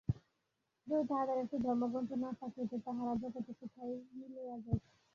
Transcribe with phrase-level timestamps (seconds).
[0.87, 4.83] যদি তাহাদের একটি ধর্মগ্রন্থ না থাকিত, তাহারা জগতে কোথায় মিলাইয়া যাইত।